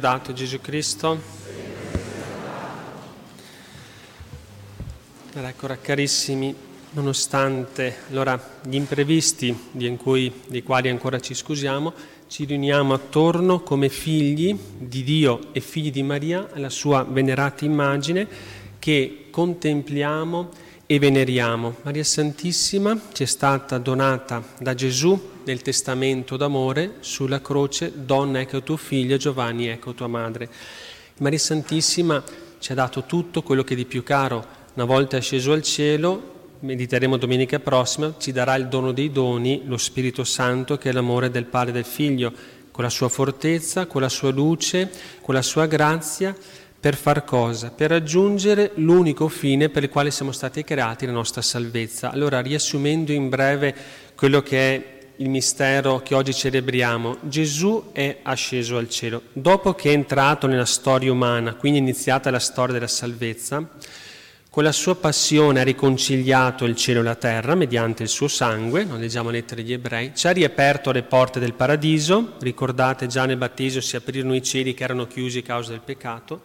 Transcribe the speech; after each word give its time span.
dato 0.00 0.32
Gesù 0.32 0.58
Cristo. 0.58 1.20
Allora, 5.34 5.50
ecco, 5.50 5.68
carissimi, 5.82 6.54
nonostante 6.92 7.98
allora, 8.08 8.42
gli 8.62 8.74
imprevisti 8.74 9.54
di 9.70 9.94
cui, 9.96 10.32
dei 10.48 10.62
quali 10.62 10.88
ancora 10.88 11.20
ci 11.20 11.34
scusiamo, 11.34 11.92
ci 12.26 12.46
riuniamo 12.46 12.94
attorno 12.94 13.60
come 13.60 13.90
figli 13.90 14.58
di 14.78 15.04
Dio 15.04 15.52
e 15.52 15.60
figli 15.60 15.90
di 15.90 16.02
Maria 16.02 16.48
alla 16.54 16.70
sua 16.70 17.04
venerata 17.04 17.66
immagine 17.66 18.26
che 18.78 19.26
contempliamo 19.30 20.48
e 20.94 20.98
veneriamo. 20.98 21.76
Maria 21.84 22.04
Santissima 22.04 22.94
ci 23.14 23.22
è 23.22 23.26
stata 23.26 23.78
donata 23.78 24.44
da 24.58 24.74
Gesù 24.74 25.30
nel 25.44 25.62
testamento 25.62 26.36
d'amore 26.36 26.96
sulla 27.00 27.40
croce, 27.40 27.92
donna 27.94 28.40
ecco 28.40 28.62
tuo 28.62 28.76
figlio, 28.76 29.16
Giovanni 29.16 29.68
ecco 29.68 29.94
tua 29.94 30.06
madre. 30.06 30.50
Maria 31.20 31.38
Santissima 31.38 32.22
ci 32.58 32.72
ha 32.72 32.74
dato 32.74 33.04
tutto 33.04 33.42
quello 33.42 33.64
che 33.64 33.72
è 33.72 33.76
di 33.76 33.86
più 33.86 34.02
caro, 34.02 34.44
una 34.74 34.84
volta 34.84 35.18
sceso 35.18 35.52
al 35.52 35.62
cielo, 35.62 36.50
mediteremo 36.58 37.16
domenica 37.16 37.58
prossima, 37.58 38.12
ci 38.18 38.30
darà 38.30 38.54
il 38.56 38.68
dono 38.68 38.92
dei 38.92 39.10
doni, 39.10 39.62
lo 39.64 39.78
Spirito 39.78 40.24
Santo 40.24 40.76
che 40.76 40.90
è 40.90 40.92
l'amore 40.92 41.30
del 41.30 41.46
Padre 41.46 41.70
e 41.70 41.72
del 41.72 41.84
Figlio, 41.86 42.30
con 42.70 42.84
la 42.84 42.90
sua 42.90 43.08
fortezza, 43.08 43.86
con 43.86 44.02
la 44.02 44.10
sua 44.10 44.30
luce, 44.30 44.90
con 45.22 45.32
la 45.32 45.42
sua 45.42 45.64
grazia, 45.64 46.36
per 46.82 46.96
far 46.96 47.22
cosa? 47.22 47.70
Per 47.70 47.90
raggiungere 47.90 48.72
l'unico 48.74 49.28
fine 49.28 49.68
per 49.68 49.84
il 49.84 49.88
quale 49.88 50.10
siamo 50.10 50.32
stati 50.32 50.64
creati, 50.64 51.06
la 51.06 51.12
nostra 51.12 51.40
salvezza. 51.40 52.10
Allora, 52.10 52.40
riassumendo 52.40 53.12
in 53.12 53.28
breve 53.28 53.72
quello 54.16 54.42
che 54.42 54.74
è 54.74 54.98
il 55.18 55.28
mistero 55.28 56.00
che 56.00 56.16
oggi 56.16 56.34
celebriamo, 56.34 57.18
Gesù 57.20 57.90
è 57.92 58.18
asceso 58.22 58.78
al 58.78 58.88
cielo. 58.88 59.22
Dopo 59.32 59.74
che 59.74 59.90
è 59.90 59.92
entrato 59.92 60.48
nella 60.48 60.64
storia 60.64 61.12
umana, 61.12 61.54
quindi 61.54 61.78
è 61.78 61.82
iniziata 61.82 62.32
la 62.32 62.40
storia 62.40 62.74
della 62.74 62.88
salvezza, 62.88 63.64
con 64.50 64.64
la 64.64 64.72
sua 64.72 64.96
passione 64.96 65.60
ha 65.60 65.62
riconciliato 65.64 66.64
il 66.64 66.74
cielo 66.74 66.98
e 66.98 67.04
la 67.04 67.14
terra 67.14 67.54
mediante 67.54 68.02
il 68.02 68.08
suo 68.08 68.26
sangue, 68.26 68.82
non 68.82 68.98
leggiamo 68.98 69.30
lettere 69.30 69.62
degli 69.62 69.72
ebrei, 69.72 70.10
ci 70.16 70.26
ha 70.26 70.32
riaperto 70.32 70.90
le 70.90 71.04
porte 71.04 71.38
del 71.38 71.54
paradiso, 71.54 72.32
ricordate 72.40 73.06
già 73.06 73.24
nel 73.24 73.36
battesimo 73.36 73.80
si 73.80 73.94
aprirono 73.94 74.34
i 74.34 74.42
cieli 74.42 74.74
che 74.74 74.82
erano 74.82 75.06
chiusi 75.06 75.38
a 75.38 75.42
causa 75.42 75.70
del 75.70 75.80
peccato, 75.80 76.40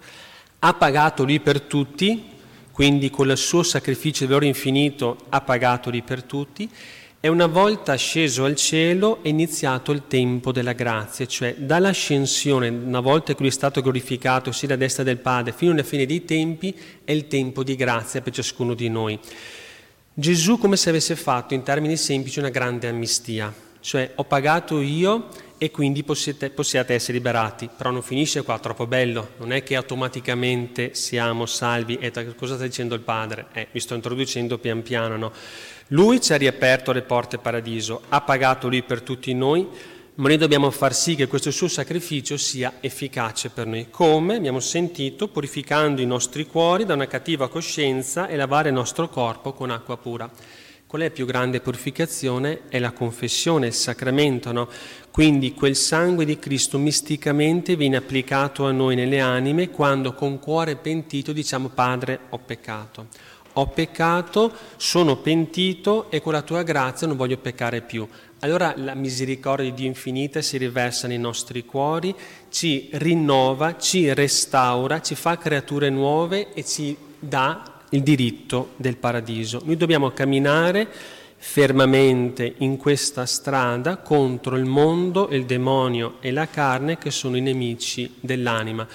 ha 0.60 0.74
pagato 0.74 1.24
lui 1.24 1.40
per 1.40 1.62
tutti, 1.62 2.24
quindi 2.72 3.10
con 3.10 3.30
il 3.30 3.38
suo 3.38 3.64
sacrificio 3.64 4.24
di 4.24 4.28
valore 4.28 4.48
infinito 4.48 5.18
ha 5.30 5.42
pagato 5.42 5.90
lui 5.90 6.02
per 6.02 6.24
tutti 6.24 6.70
e 7.20 7.30
una 7.30 7.48
volta 7.48 7.96
sceso 7.96 8.46
al 8.46 8.56
cielo 8.56 9.24
è 9.24 9.28
iniziato 9.28 9.92
il 9.92 10.04
tempo 10.08 10.52
della 10.52 10.74
grazia, 10.74 11.26
cioè 11.26 11.56
dall'ascensione, 11.56 12.70
una 12.70 13.00
volta 13.00 13.34
che 13.34 13.40
lui 13.40 13.50
è 13.50 13.52
stato 13.52 13.82
glorificato 13.82 14.52
sia 14.52 14.68
alla 14.68 14.78
destra 14.78 15.04
del 15.04 15.18
Padre, 15.18 15.52
fino 15.52 15.72
alla 15.72 15.84
fine 15.84 16.06
dei 16.06 16.26
tempi, 16.26 16.74
è 17.04 17.12
il 17.12 17.28
tempo 17.28 17.64
di 17.64 17.76
grazia 17.76 18.22
per 18.22 18.34
ciascuno 18.34 18.76
di 18.76 18.88
noi. 18.88 19.20
Gesù 20.14 20.60
come 20.60 20.78
se 20.78 20.90
avesse 20.90 21.16
fatto 21.16 21.56
in 21.56 21.64
termini 21.64 21.98
semplici 21.98 22.38
una 22.38 22.50
grande 22.50 22.88
amnistia, 22.88 23.52
cioè 23.80 24.12
ho 24.16 24.24
pagato 24.24 24.80
io 24.80 25.28
e 25.58 25.72
quindi 25.72 26.04
possiate, 26.04 26.50
possiate, 26.50 26.94
essere 26.94 27.14
liberati. 27.14 27.70
Però 27.76 27.90
non 27.90 28.02
finisce 28.02 28.44
qua, 28.44 28.60
troppo 28.60 28.88
bello, 28.88 29.32
non 29.38 29.52
è 29.52 29.64
che 29.64 29.76
automaticamente 29.76 30.94
siamo 30.94 31.46
salvi. 31.46 31.98
E 31.98 32.12
cosa 32.36 32.56
sta 32.56 32.66
dicendo 32.66 32.96
il 32.96 33.02
Padre? 33.02 33.48
Eh, 33.54 33.68
mi 33.72 33.80
sto 33.80 33.96
introducendo 33.96 34.58
pian 34.58 34.82
piano, 34.84 35.18
no? 35.18 35.32
Lui 35.92 36.22
ci 36.22 36.34
ha 36.34 36.38
riaperto 36.38 36.92
le 36.92 37.02
porte 37.02 37.38
paradiso, 37.38 38.02
ha 38.10 38.22
pagato 38.22 38.68
lui 38.68 38.84
per 38.84 39.02
tutti 39.02 39.34
noi, 39.34 39.68
ma 40.16 40.28
noi 40.28 40.38
dobbiamo 40.38 40.72
far 40.72 40.94
sì 40.94 41.16
che 41.16 41.28
questo 41.28 41.52
suo 41.52 41.68
sacrificio 41.68 42.38
sia 42.38 42.74
efficace 42.82 43.50
per 43.50 43.68
noi. 43.68 43.90
Come 43.90 44.36
abbiamo 44.36 44.60
sentito, 44.60 45.28
purificando 45.28 46.02
i 46.02 46.06
nostri 46.06 46.46
cuori 46.46 46.86
da 46.86 46.96
una 46.96 47.08
cattiva 47.08 47.48
coscienza 47.50 48.28
e 48.28 48.36
lavare 48.36 48.70
il 48.70 48.76
nostro 48.76 49.10
corpo 49.10 49.54
con 49.54 49.70
acqua 49.70 49.98
pura. 49.98 50.30
Qual 50.88 51.02
è 51.02 51.06
la 51.08 51.12
più 51.12 51.26
grande 51.26 51.60
purificazione? 51.60 52.62
È 52.70 52.80
la 52.80 52.94
confessione, 52.94 53.68
il 53.68 53.74
sacramento, 53.74 54.54
no? 54.54 54.70
Quindi 55.12 55.54
quel 55.54 55.76
sangue 55.76 56.24
di 56.24 56.40
Cristo 56.40 56.78
misticamente 56.78 57.76
viene 57.76 57.98
applicato 57.98 58.66
a 58.66 58.72
noi 58.72 58.96
nelle 58.96 59.20
anime 59.20 59.70
quando 59.70 60.14
con 60.14 60.40
cuore 60.40 60.78
pentito 60.78 61.34
diciamo 61.34 61.68
Padre 61.68 62.20
ho 62.30 62.38
peccato. 62.38 63.08
Ho 63.54 63.68
peccato, 63.68 64.54
sono 64.78 65.18
pentito 65.18 66.10
e 66.10 66.22
con 66.22 66.32
la 66.32 66.42
tua 66.42 66.64
grazia 66.64 67.06
non 67.06 67.18
voglio 67.18 67.38
peccare 67.38 67.82
più. 67.82 68.08
Allora 68.40 68.74
la 68.78 68.94
misericordia 68.94 69.66
di 69.66 69.74
Dio 69.74 69.88
infinita 69.88 70.42
si 70.42 70.56
riversa 70.56 71.06
nei 71.10 71.20
nostri 71.20 71.66
cuori, 71.66 72.16
ci 72.50 72.88
rinnova, 72.94 73.76
ci 73.78 74.14
restaura, 74.14 75.02
ci 75.02 75.16
fa 75.16 75.38
creature 75.38 75.90
nuove 75.90 76.54
e 76.54 76.64
ci 76.64 76.96
dà 77.20 77.77
il 77.90 78.04
diritto 78.04 78.74
del 78.76 78.98
paradiso. 78.98 79.62
Noi 79.64 79.78
dobbiamo 79.78 80.12
camminare 80.12 80.88
fermamente 81.40 82.56
in 82.58 82.78
questa 82.78 83.26
strada 83.26 83.98
contro 83.98 84.58
il 84.58 84.66
mondo, 84.66 85.30
il 85.30 85.46
demonio 85.46 86.16
e 86.20 86.32
la 86.32 86.48
carne 86.48 86.98
che 86.98 87.12
sono 87.12 87.38
i 87.38 87.42
nemici 87.42 88.16
dell'anima. 88.20 88.88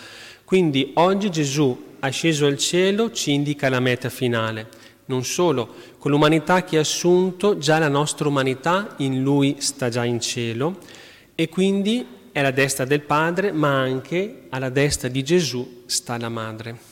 Quindi 0.44 0.91
oggi 0.94 1.31
Gesù, 1.31 1.94
asceso 2.00 2.47
al 2.47 2.58
cielo, 2.58 3.10
ci 3.12 3.32
indica 3.32 3.69
la 3.69 3.81
meta 3.81 4.10
finale. 4.10 4.69
Non 5.06 5.25
solo, 5.25 5.75
con 5.98 6.10
l'umanità 6.10 6.64
che 6.64 6.76
ha 6.76 6.81
assunto, 6.81 7.58
già 7.58 7.78
la 7.78 7.88
nostra 7.88 8.28
umanità 8.28 8.94
in 8.98 9.22
lui 9.22 9.56
sta 9.58 9.88
già 9.88 10.04
in 10.04 10.20
cielo 10.20 10.78
e 11.34 11.48
quindi 11.48 12.06
è 12.32 12.41
alla 12.41 12.50
destra 12.50 12.84
del 12.84 13.00
Padre, 13.02 13.52
ma 13.52 13.81
anche 13.81 14.44
alla 14.50 14.70
destra 14.70 15.08
di 15.08 15.22
Gesù 15.22 15.82
sta 15.86 16.19
la 16.19 16.28
Madre. 16.28 16.91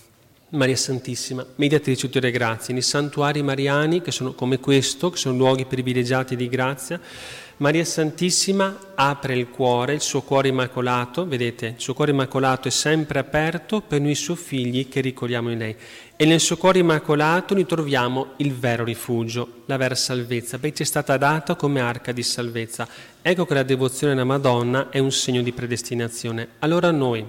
Maria 0.50 0.76
Santissima, 0.76 1.46
mediatrice 1.56 2.06
di 2.06 2.12
tutte 2.12 2.20
le 2.20 2.32
grazie, 2.32 2.72
nei 2.72 2.82
santuari 2.82 3.40
mariani 3.42 4.02
che 4.02 4.10
sono 4.10 4.32
come 4.32 4.58
questo, 4.58 5.10
che 5.10 5.16
sono 5.16 5.36
luoghi 5.36 5.64
privilegiati 5.64 6.34
di 6.34 6.48
grazia, 6.48 7.00
Maria 7.58 7.84
Santissima 7.84 8.92
apre 8.94 9.36
il 9.36 9.50
cuore, 9.50 9.92
il 9.92 10.00
suo 10.00 10.22
cuore 10.22 10.48
immacolato, 10.48 11.26
vedete, 11.26 11.66
il 11.66 11.74
suo 11.76 11.92
cuore 11.92 12.10
immacolato 12.10 12.68
è 12.68 12.70
sempre 12.70 13.18
aperto 13.18 13.82
per 13.82 14.00
noi 14.00 14.14
suoi 14.14 14.38
figli 14.38 14.88
che 14.88 15.00
ricordiamo 15.00 15.52
in 15.52 15.58
lei. 15.58 15.76
E 16.16 16.24
nel 16.24 16.40
suo 16.40 16.56
cuore 16.56 16.78
immacolato 16.78 17.52
noi 17.52 17.66
troviamo 17.66 18.32
il 18.38 18.54
vero 18.54 18.82
rifugio, 18.82 19.62
la 19.66 19.76
vera 19.76 19.94
salvezza, 19.94 20.58
perché 20.58 20.76
ci 20.76 20.82
è 20.84 20.86
stata 20.86 21.18
data 21.18 21.54
come 21.54 21.80
arca 21.80 22.12
di 22.12 22.22
salvezza. 22.22 22.88
Ecco 23.20 23.44
che 23.44 23.54
la 23.54 23.62
devozione 23.62 24.14
alla 24.14 24.24
Madonna 24.24 24.88
è 24.88 24.98
un 24.98 25.12
segno 25.12 25.42
di 25.42 25.52
predestinazione. 25.52 26.48
Allora 26.60 26.90
noi, 26.90 27.26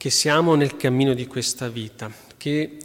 che 0.00 0.08
siamo 0.08 0.54
nel 0.54 0.78
cammino 0.78 1.12
di 1.12 1.26
questa 1.26 1.68
vita, 1.68 2.10
che 2.38 2.78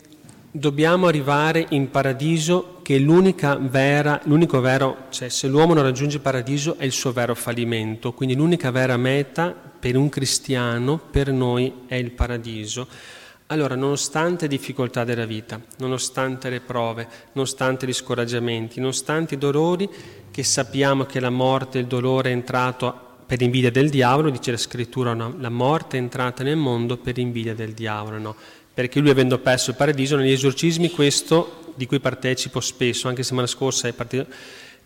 dobbiamo 0.52 1.08
arrivare 1.08 1.66
in 1.70 1.90
paradiso, 1.90 2.80
che 2.82 2.98
l'unica 2.98 3.56
vera, 3.56 4.20
l'unico 4.26 4.60
vero, 4.60 5.06
cioè 5.12 5.30
se 5.30 5.48
l'uomo 5.48 5.74
non 5.74 5.84
raggiunge 5.84 6.18
il 6.18 6.22
paradiso 6.22 6.76
è 6.78 6.84
il 6.84 6.92
suo 6.92 7.14
vero 7.14 7.34
fallimento, 7.34 8.12
quindi 8.12 8.36
l'unica 8.36 8.70
vera 8.70 8.98
meta 8.98 9.56
per 9.80 9.96
un 9.96 10.10
cristiano, 10.10 10.98
per 10.98 11.32
noi, 11.32 11.84
è 11.88 11.96
il 11.96 12.12
paradiso. 12.12 12.86
Allora, 13.46 13.76
nonostante 13.76 14.48
le 14.48 14.58
difficoltà 14.58 15.06
della 15.06 15.26
vita, 15.26 15.58
nonostante 15.78 16.50
le 16.50 16.60
prove, 16.60 17.08
nonostante 17.32 17.88
gli 17.88 17.94
scoraggiamenti, 17.94 18.82
nonostante 18.82 19.36
i 19.36 19.38
dolori, 19.38 19.90
che 20.32 20.44
sappiamo 20.44 21.06
che 21.06 21.22
la 21.22 21.30
morte 21.30 21.80
il 21.80 21.88
dolore 21.88 22.32
è 22.32 22.34
entrato 22.34 23.06
per 23.26 23.42
invidia 23.42 23.72
del 23.72 23.90
diavolo, 23.90 24.30
dice 24.30 24.52
la 24.52 24.58
scrittura, 24.58 25.14
no? 25.14 25.36
la 25.40 25.50
morte 25.50 25.98
è 25.98 26.00
entrata 26.00 26.44
nel 26.44 26.58
mondo 26.58 26.98
per 26.98 27.18
invidia 27.18 27.56
del 27.56 27.74
diavolo, 27.74 28.18
no? 28.18 28.36
perché 28.74 29.00
lui 29.00 29.10
avendo 29.10 29.40
perso 29.40 29.72
il 29.72 29.76
paradiso 29.76 30.16
negli 30.16 30.32
esorcismi, 30.32 30.92
questo 30.92 31.74
di 31.76 31.86
cui 31.86 32.00
partecipo 32.00 32.60
spesso, 32.60 33.08
anche 33.08 33.24
settimana 33.24 33.48
scorsa 33.48 33.88
è 33.88 33.94
partito, 33.94 34.28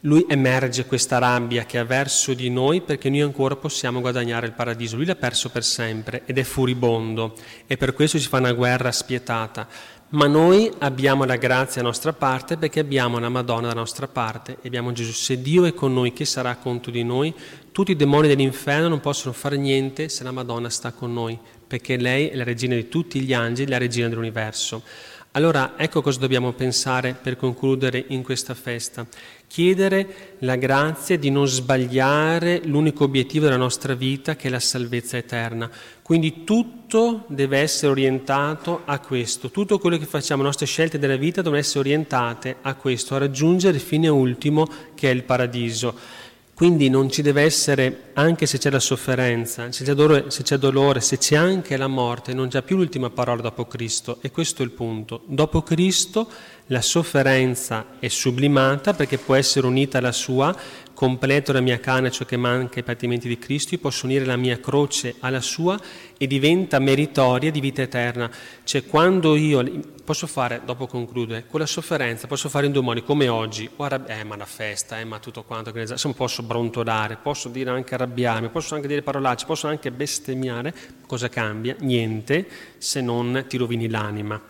lui 0.03 0.25
emerge 0.29 0.85
questa 0.85 1.17
rabbia 1.17 1.65
che 1.65 1.77
ha 1.77 1.83
verso 1.83 2.33
di 2.33 2.49
noi 2.49 2.79
perché 2.79 3.09
noi 3.09 3.19
ancora 3.19 3.57
possiamo 3.57 3.99
guadagnare 3.99 4.45
il 4.45 4.53
paradiso. 4.53 4.95
Lui 4.95 5.05
l'ha 5.05 5.15
perso 5.15 5.49
per 5.49 5.63
sempre 5.63 6.21
ed 6.25 6.37
è 6.37 6.43
furibondo 6.43 7.35
e 7.67 7.75
per 7.75 7.93
questo 7.93 8.17
ci 8.17 8.29
fa 8.29 8.37
una 8.37 8.53
guerra 8.53 8.93
spietata. 8.93 9.67
Ma 10.11 10.25
noi 10.25 10.71
abbiamo 10.79 11.25
la 11.25 11.35
grazia 11.35 11.81
a 11.81 11.83
nostra 11.83 12.13
parte 12.13 12.57
perché 12.57 12.79
abbiamo 12.79 13.19
la 13.19 13.29
Madonna 13.29 13.67
da 13.67 13.73
nostra 13.73 14.07
parte 14.07 14.57
e 14.61 14.67
abbiamo 14.67 14.93
Gesù. 14.93 15.11
Se 15.11 15.41
Dio 15.41 15.65
è 15.65 15.73
con 15.73 15.93
noi, 15.93 16.13
chi 16.13 16.25
sarà 16.25 16.55
contro 16.55 16.91
di 16.91 17.03
noi? 17.03 17.33
Tutti 17.79 17.91
i 17.91 17.95
demoni 17.95 18.27
dell'inferno 18.27 18.89
non 18.89 18.99
possono 18.99 19.31
fare 19.33 19.55
niente 19.55 20.09
se 20.09 20.25
la 20.25 20.33
Madonna 20.33 20.69
sta 20.69 20.91
con 20.91 21.13
noi, 21.13 21.39
perché 21.65 21.95
lei 21.95 22.27
è 22.27 22.35
la 22.35 22.43
regina 22.43 22.75
di 22.75 22.89
tutti 22.89 23.21
gli 23.21 23.31
angeli, 23.31 23.71
la 23.71 23.77
regina 23.77 24.09
dell'universo. 24.09 24.83
Allora 25.31 25.75
ecco 25.77 26.01
cosa 26.01 26.19
dobbiamo 26.19 26.51
pensare 26.51 27.15
per 27.21 27.37
concludere 27.37 28.03
in 28.09 28.21
questa 28.21 28.53
festa. 28.53 29.07
Chiedere 29.47 30.35
la 30.39 30.57
grazia 30.57 31.17
di 31.17 31.29
non 31.29 31.47
sbagliare 31.47 32.59
l'unico 32.65 33.05
obiettivo 33.05 33.45
della 33.45 33.55
nostra 33.55 33.93
vita 33.93 34.35
che 34.35 34.49
è 34.49 34.51
la 34.51 34.59
salvezza 34.59 35.15
eterna. 35.15 35.71
Quindi 36.01 36.43
tutto 36.43 37.23
deve 37.29 37.59
essere 37.59 37.93
orientato 37.93 38.81
a 38.83 38.99
questo, 38.99 39.51
tutto 39.51 39.79
quello 39.79 39.97
che 39.97 40.05
facciamo, 40.05 40.41
le 40.41 40.47
nostre 40.47 40.65
scelte 40.65 40.99
della 40.99 41.15
vita 41.15 41.41
devono 41.41 41.61
essere 41.61 41.79
orientate 41.79 42.57
a 42.61 42.73
questo, 42.73 43.15
a 43.15 43.19
raggiungere 43.19 43.77
il 43.77 43.81
fine 43.81 44.09
ultimo 44.09 44.67
che 44.95 45.09
è 45.09 45.13
il 45.13 45.23
paradiso. 45.23 46.27
Quindi 46.59 46.89
non 46.89 47.09
ci 47.09 47.21
deve 47.21 47.43
essere, 47.43 48.09
anche 48.15 48.45
se 48.45 48.57
c'è 48.57 48.69
la 48.69 48.81
sofferenza, 48.81 49.71
se 49.71 49.85
c'è, 49.85 49.93
dolore, 49.93 50.29
se 50.29 50.43
c'è 50.43 50.57
dolore, 50.57 50.99
se 50.99 51.17
c'è 51.17 51.37
anche 51.37 51.77
la 51.77 51.87
morte, 51.87 52.33
non 52.33 52.49
c'è 52.49 52.61
più 52.63 52.75
l'ultima 52.75 53.09
parola 53.09 53.41
dopo 53.41 53.65
Cristo. 53.65 54.17
E 54.19 54.29
questo 54.29 54.61
è 54.61 54.65
il 54.65 54.71
punto. 54.71 55.21
Dopo 55.27 55.61
Cristo 55.61 56.29
la 56.65 56.81
sofferenza 56.81 57.91
è 57.99 58.09
sublimata 58.09 58.93
perché 58.93 59.17
può 59.17 59.35
essere 59.35 59.67
unita 59.67 59.99
alla 59.99 60.11
sua, 60.11 60.53
completo 60.99 61.53
la 61.53 61.61
mia 61.61 61.79
carne 61.79 62.11
ciò 62.11 62.25
che 62.25 62.35
manca 62.35 62.75
ai 62.75 62.83
patimenti 62.83 63.29
di 63.29 63.37
Cristo, 63.37 63.73
io 63.73 63.79
posso 63.79 64.05
unire 64.05 64.25
la 64.25 64.35
mia 64.35 64.59
croce 64.59 65.15
alla 65.19 65.39
sua 65.39 65.79
e 66.17 66.27
diventa 66.27 66.77
meritoria 66.77 67.49
di 67.51 67.61
vita 67.61 67.81
eterna. 67.81 68.29
Cioè 68.65 68.83
quando 68.85 69.37
io 69.37 69.63
posso 70.03 70.27
fare, 70.27 70.59
dopo 70.65 70.87
conclude, 70.87 71.45
con 71.47 71.61
la 71.61 71.65
sofferenza 71.65 72.27
posso 72.27 72.49
fare 72.49 72.69
due 72.69 72.81
modi, 72.81 73.01
come 73.01 73.29
oggi, 73.29 73.69
guarda, 73.73 74.07
eh 74.07 74.25
ma 74.25 74.35
la 74.35 74.45
festa, 74.45 74.99
eh 74.99 75.05
ma 75.05 75.19
tutto 75.19 75.43
quanto, 75.43 75.71
insomma 75.73 76.15
posso 76.15 76.43
brontolare, 76.43 77.15
posso 77.15 77.47
dire 77.47 77.69
anche 77.69 77.93
arrabbiarmi, 77.93 78.49
posso 78.49 78.75
anche 78.75 78.89
dire 78.89 79.01
parolacce, 79.01 79.45
posso 79.45 79.67
anche 79.67 79.91
bestemmiare, 79.91 80.73
cosa 81.07 81.29
cambia? 81.29 81.77
Niente, 81.79 82.45
se 82.77 82.99
non 82.99 83.45
ti 83.47 83.55
rovini 83.55 83.87
l'anima. 83.87 84.41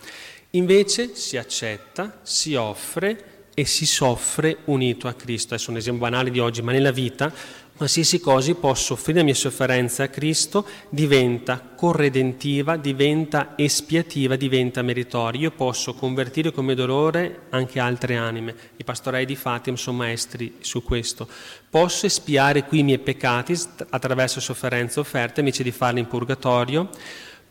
Invece 0.53 1.13
si 1.13 1.37
accetta, 1.37 2.21
si 2.23 2.55
offre 2.55 3.28
e 3.59 3.65
si 3.65 3.85
soffre 3.85 4.59
unito 4.65 5.09
a 5.09 5.13
Cristo. 5.13 5.53
Adesso 5.53 5.71
un 5.71 5.75
esempio 5.75 6.03
banale 6.03 6.31
di 6.31 6.39
oggi, 6.39 6.61
ma 6.61 6.71
nella 6.71 6.91
vita 6.91 7.29
qualsiasi 7.75 8.21
cosa 8.21 8.53
posso 8.56 8.94
offrire 8.94 9.19
la 9.19 9.25
mia 9.25 9.33
sofferenza 9.33 10.03
a 10.03 10.07
Cristo, 10.07 10.65
diventa 10.88 11.61
corredentiva, 11.75 12.77
diventa 12.77 13.56
espiativa, 13.57 14.38
diventa 14.38 14.81
meritoria. 14.81 15.41
Io 15.41 15.51
posso 15.51 15.94
convertire 15.94 16.53
come 16.53 16.73
dolore 16.73 17.47
anche 17.50 17.81
altre 17.81 18.15
anime. 18.15 18.56
I 18.77 18.85
pastorei 18.85 19.25
di 19.25 19.35
Fatima 19.35 19.75
sono 19.75 19.97
maestri 19.97 20.56
su 20.61 20.81
questo. 20.81 21.27
Posso 21.69 22.06
espiare 22.06 22.63
qui 22.63 22.79
i 22.79 22.83
miei 22.83 23.00
peccati 23.00 23.59
attraverso 23.89 24.39
sofferenze 24.39 25.01
offerte 25.01 25.41
invece 25.41 25.63
di 25.63 25.71
farle 25.71 26.00
in 26.00 26.07
purgatorio 26.07 26.89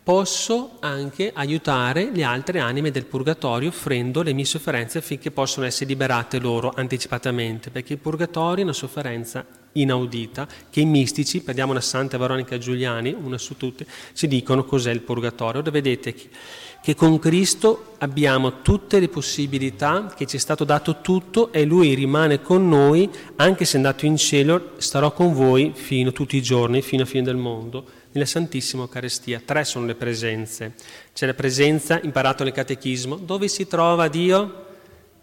posso 0.09 0.79
anche 0.81 1.33
aiutare 1.35 2.11
le 2.11 2.23
altre 2.23 2.61
anime 2.61 2.91
del 2.91 3.05
purgatorio 3.05 3.69
offrendo 3.69 4.23
le 4.23 4.33
mie 4.33 4.47
sofferenze 4.47 4.97
affinché 4.97 5.31
possano 5.31 5.67
essere 5.67 5.91
liberate 5.91 6.39
loro 6.39 6.73
anticipatamente, 6.75 7.69
perché 7.69 7.93
il 7.93 7.99
purgatorio 7.99 8.61
è 8.61 8.63
una 8.63 8.73
sofferenza 8.73 9.45
inaudita 9.73 10.49
che 10.71 10.81
i 10.81 10.87
mistici, 10.87 11.43
prendiamo 11.43 11.73
una 11.73 11.83
Santa 11.83 12.17
Veronica 12.17 12.57
Giuliani, 12.57 13.15
una 13.23 13.37
su 13.37 13.59
tutte, 13.59 13.87
ci 14.15 14.27
dicono 14.29 14.65
cos'è 14.65 14.91
il 14.91 15.03
purgatorio. 15.03 15.61
Ora 15.61 15.71
vedete 15.71 16.15
che, 16.81 16.95
con 16.95 17.19
Cristo 17.19 17.97
abbiamo 17.99 18.63
tutte 18.63 19.01
le 19.01 19.11
possibilità, 19.11 20.11
che 20.17 20.25
ci 20.25 20.37
è 20.37 20.41
stato 20.41 20.65
dato 20.65 21.03
tutto 21.03 21.53
e 21.53 21.65
Lui 21.65 21.93
rimane 21.93 22.41
con 22.41 22.67
noi, 22.67 23.11
anche 23.37 23.67
se 23.67 23.75
è 23.75 23.77
andato 23.77 24.07
in 24.07 24.17
cielo, 24.17 24.71
starò 24.79 25.13
con 25.13 25.35
voi 25.35 25.73
fino 25.75 26.13
tutti 26.13 26.39
i 26.39 26.43
giorni, 26.43 26.81
fino 26.81 27.03
a 27.03 27.07
fine 27.07 27.25
del 27.25 27.37
mondo 27.37 27.98
nella 28.19 28.27
Santissima 28.27 28.83
Eucaristia. 28.83 29.41
Tre 29.45 29.65
sono 29.65 29.87
le 29.87 29.95
presenze. 29.95 30.75
C'è 31.15 31.27
la 31.27 31.35
presenza, 31.35 32.01
imparato 32.03 32.43
nel 32.43 32.53
Catechismo, 32.53 33.17
dove 33.17 33.49
si 33.49 33.67
trova 33.67 34.09
Dio? 34.09 34.67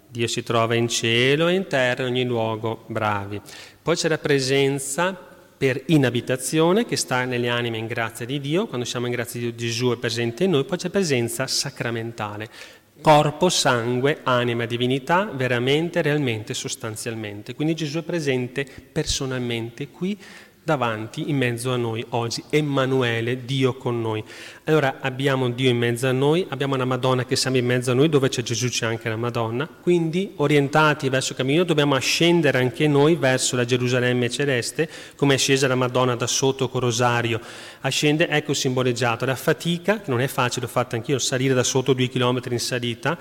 Dio 0.07 0.27
si 0.27 0.43
trova 0.43 0.75
in 0.75 0.87
cielo 0.87 1.49
e 1.49 1.55
in 1.55 1.67
terra, 1.67 2.03
in 2.03 2.09
ogni 2.09 2.23
luogo, 2.23 2.85
bravi. 2.87 3.39
Poi 3.81 3.95
c'è 3.95 4.07
la 4.07 4.17
presenza 4.17 5.13
per 5.57 5.83
inabitazione 5.87 6.85
che 6.85 6.95
sta 6.95 7.25
nelle 7.25 7.49
anime 7.49 7.77
in 7.77 7.87
grazia 7.87 8.25
di 8.25 8.39
Dio, 8.39 8.67
quando 8.67 8.85
siamo 8.85 9.07
in 9.07 9.11
grazia 9.11 9.39
di 9.39 9.55
Gesù 9.55 9.91
è 9.91 9.97
presente 9.97 10.45
in 10.45 10.51
noi, 10.51 10.63
poi 10.63 10.77
c'è 10.77 10.89
presenza 10.89 11.47
sacramentale, 11.47 12.49
corpo, 13.01 13.49
sangue, 13.49 14.19
anima, 14.23 14.65
divinità, 14.65 15.25
veramente, 15.33 16.01
realmente, 16.01 16.53
sostanzialmente. 16.53 17.55
Quindi 17.55 17.75
Gesù 17.75 17.99
è 17.99 18.03
presente 18.03 18.65
personalmente 18.91 19.89
qui 19.89 20.17
davanti, 20.65 21.29
in 21.29 21.37
mezzo 21.37 21.71
a 21.71 21.77
noi 21.77 22.03
oggi. 22.09 22.43
Emanuele, 22.49 23.45
Dio 23.45 23.75
con 23.75 24.01
noi. 24.01 24.23
Allora 24.63 24.97
abbiamo 24.99 25.47
Dio 25.51 25.69
in 25.69 25.77
mezzo 25.77 26.07
a 26.07 26.11
noi, 26.11 26.43
abbiamo 26.49 26.73
una 26.73 26.85
Madonna 26.85 27.23
che 27.23 27.35
siamo 27.35 27.57
in 27.57 27.67
mezzo 27.67 27.91
a 27.91 27.93
noi, 27.93 28.09
dove 28.09 28.29
c'è 28.29 28.41
Gesù 28.41 28.67
c'è 28.67 28.87
anche 28.87 29.07
la 29.07 29.15
Madonna, 29.15 29.69
quindi 29.79 30.31
orientati 30.37 31.07
verso 31.07 31.33
il 31.33 31.37
cammino 31.37 31.63
dobbiamo 31.63 31.93
ascendere 31.93 32.57
anche 32.57 32.87
noi 32.87 33.15
verso 33.15 33.55
la 33.55 33.63
Gerusalemme 33.63 34.27
celeste, 34.27 34.89
come 35.15 35.35
è 35.35 35.37
scesa 35.37 35.67
la 35.67 35.75
Madonna 35.75 36.15
da 36.15 36.25
sotto 36.25 36.67
con 36.67 36.81
rosario. 36.81 37.39
Ascende, 37.81 38.27
ecco 38.27 38.55
simboleggiato, 38.55 39.23
la 39.25 39.35
fatica, 39.35 39.99
che 39.99 40.09
non 40.09 40.19
è 40.19 40.27
facile, 40.27 40.65
l'ho 40.65 40.71
fatta 40.71 40.95
anch'io, 40.95 41.19
salire 41.19 41.53
da 41.53 41.63
sotto 41.63 41.93
due 41.93 42.07
chilometri 42.07 42.53
in 42.53 42.59
salita, 42.59 43.15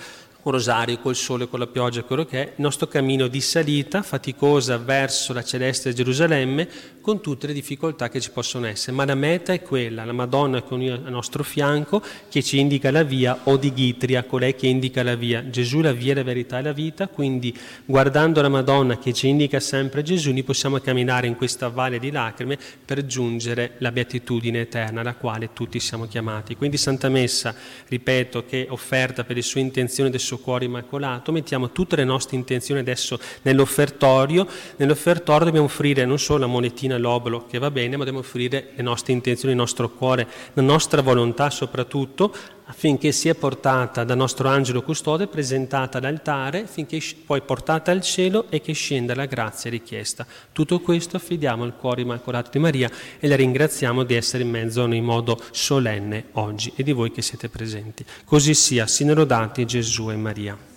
un 0.44 0.52
rosario 0.52 0.98
col 0.98 1.16
sole, 1.16 1.48
con 1.48 1.58
la 1.58 1.66
pioggia, 1.66 2.02
quello 2.02 2.24
che 2.24 2.42
è, 2.42 2.46
il 2.46 2.62
nostro 2.62 2.86
cammino 2.86 3.28
di 3.28 3.40
salita 3.40 4.02
faticosa 4.02 4.78
verso 4.78 5.32
la 5.32 5.42
celeste 5.42 5.92
Gerusalemme 5.92 6.68
con 7.00 7.20
tutte 7.20 7.46
le 7.46 7.52
difficoltà 7.52 8.08
che 8.08 8.20
ci 8.20 8.30
possono 8.30 8.66
essere, 8.66 8.92
ma 8.92 9.04
la 9.04 9.14
meta 9.14 9.52
è 9.52 9.60
quella, 9.60 10.04
la 10.04 10.12
Madonna 10.12 10.62
con 10.62 10.80
al 10.80 11.10
nostro 11.10 11.42
fianco 11.42 12.02
che 12.30 12.42
ci 12.42 12.58
indica 12.58 12.90
la 12.90 13.02
via, 13.02 13.40
o 13.44 13.56
di 13.56 13.72
Ghitria, 13.72 14.24
colei 14.24 14.54
che 14.54 14.66
indica 14.66 15.02
la 15.02 15.14
via, 15.14 15.48
Gesù 15.48 15.80
la 15.80 15.92
via, 15.92 16.14
la 16.14 16.22
verità 16.22 16.58
e 16.58 16.62
la 16.62 16.72
vita, 16.72 17.08
quindi 17.08 17.54
guardando 17.84 18.40
la 18.40 18.48
Madonna 18.48 18.98
che 18.98 19.12
ci 19.12 19.28
indica 19.28 19.60
sempre 19.60 20.02
Gesù, 20.02 20.32
noi 20.32 20.44
possiamo 20.44 20.78
camminare 20.78 21.26
in 21.26 21.36
questa 21.36 21.68
valle 21.68 21.98
di 21.98 22.10
lacrime 22.10 22.58
per 22.84 23.04
giungere 23.04 23.74
la 23.78 23.92
beatitudine 23.92 24.60
eterna 24.60 25.00
alla 25.00 25.14
quale 25.14 25.50
tutti 25.52 25.80
siamo 25.80 26.06
chiamati. 26.06 26.56
Quindi 26.56 26.76
Santa 26.76 27.08
Messa, 27.08 27.54
ripeto, 27.88 28.44
che 28.46 28.66
è 28.66 28.70
offerta 28.70 29.24
per 29.24 29.36
le 29.36 29.42
sue 29.42 29.60
intenzioni 29.60 30.10
del 30.10 30.20
suo 30.20 30.33
suo 30.34 30.38
cuore 30.38 30.64
immacolato, 30.64 31.32
mettiamo 31.32 31.70
tutte 31.70 31.96
le 31.96 32.04
nostre 32.04 32.36
intenzioni 32.36 32.80
adesso 32.80 33.18
nell'offertorio, 33.42 34.46
nell'offertorio 34.76 35.44
dobbiamo 35.44 35.66
offrire 35.66 36.04
non 36.04 36.18
solo 36.18 36.40
la 36.40 36.46
monetina, 36.46 36.98
l'obolo 36.98 37.46
che 37.46 37.58
va 37.58 37.70
bene, 37.70 37.90
ma 37.96 38.04
dobbiamo 38.04 38.18
offrire 38.18 38.70
le 38.74 38.82
nostre 38.82 39.12
intenzioni, 39.12 39.54
il 39.54 39.60
nostro 39.60 39.90
cuore, 39.90 40.26
la 40.54 40.62
nostra 40.62 41.02
volontà 41.02 41.50
soprattutto, 41.50 42.34
affinché 42.66 43.12
sia 43.12 43.34
portata 43.34 44.04
dal 44.04 44.16
nostro 44.16 44.48
angelo 44.48 44.82
custode, 44.82 45.26
presentata 45.26 45.98
all'altare, 45.98 46.66
finché 46.66 47.00
poi 47.24 47.42
portata 47.42 47.90
al 47.90 48.00
cielo 48.00 48.46
e 48.50 48.60
che 48.60 48.72
scenda 48.72 49.14
la 49.14 49.26
grazia 49.26 49.70
richiesta. 49.70 50.26
Tutto 50.52 50.80
questo 50.80 51.16
affidiamo 51.16 51.64
al 51.64 51.76
cuore 51.76 52.02
immacolato 52.02 52.50
di 52.52 52.58
Maria 52.58 52.90
e 53.18 53.28
la 53.28 53.36
ringraziamo 53.36 54.02
di 54.02 54.14
essere 54.14 54.42
in 54.42 54.50
mezzo 54.50 54.82
a 54.82 54.86
noi 54.86 54.98
in 54.98 55.04
modo 55.04 55.40
solenne 55.50 56.26
oggi 56.32 56.72
e 56.76 56.82
di 56.82 56.92
voi 56.92 57.10
che 57.10 57.22
siete 57.22 57.48
presenti. 57.48 58.04
Così 58.24 58.54
sia, 58.54 58.86
siano 58.86 59.14
lodati 59.14 59.66
Gesù 59.66 60.10
e 60.10 60.16
Maria. 60.16 60.73